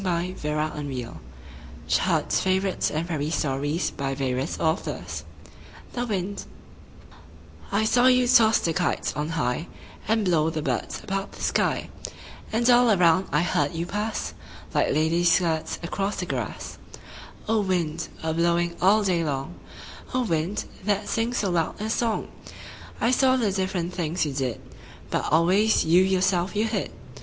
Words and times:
our 0.03 0.21
work 0.23 0.33
is 0.33 0.41
begun." 0.41 0.57
RICHARD 1.87 2.33
MONCKTON 2.43 3.07
MILNES 3.07 3.43
(LORD 3.43 3.81
HOUGHTON) 4.57 5.05
THE 5.93 6.05
WIND 6.07 6.45
I 7.71 7.83
saw 7.83 8.07
you 8.07 8.27
toss 8.27 8.57
the 8.61 8.73
kites 8.73 9.15
on 9.15 9.29
high 9.29 9.67
And 10.07 10.25
blow 10.25 10.49
the 10.49 10.63
birds 10.63 11.03
about 11.03 11.33
the 11.33 11.43
sky; 11.43 11.91
And 12.51 12.67
all 12.67 12.89
around 12.89 13.27
I 13.31 13.43
heard 13.43 13.73
you 13.75 13.85
pass, 13.85 14.33
Like 14.73 14.87
ladies' 14.91 15.33
skirts 15.33 15.77
across 15.83 16.15
the 16.15 16.25
grass 16.25 16.79
O 17.47 17.59
wind, 17.61 18.07
a 18.23 18.33
blowing 18.33 18.75
all 18.81 19.03
day 19.03 19.23
long, 19.23 19.59
O 20.15 20.23
wind, 20.25 20.65
that 20.83 21.07
sings 21.09 21.37
so 21.37 21.51
loud 21.51 21.79
a 21.79 21.91
song! 21.91 22.29
I 22.99 23.11
saw 23.11 23.35
the 23.35 23.51
different 23.51 23.93
things 23.93 24.25
you 24.25 24.33
did, 24.33 24.59
But 25.11 25.31
always 25.31 25.85
you 25.85 26.01
yourself 26.01 26.55
you 26.55 26.65
hid. 26.65 26.91